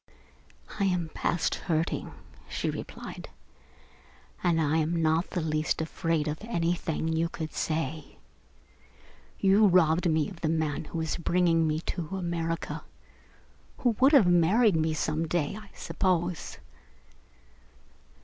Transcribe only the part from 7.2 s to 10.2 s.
could say. You robbed